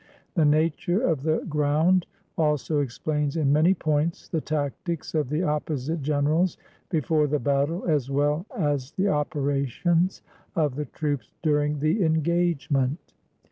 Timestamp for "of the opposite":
5.13-6.01